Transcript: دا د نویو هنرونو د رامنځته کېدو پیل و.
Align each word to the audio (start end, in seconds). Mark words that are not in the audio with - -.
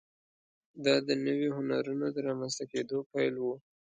دا 0.85 0.95
د 1.07 1.09
نویو 1.25 1.49
هنرونو 1.57 2.05
د 2.11 2.17
رامنځته 2.27 2.63
کېدو 2.71 2.97
پیل 3.11 3.35
و. 3.39 3.45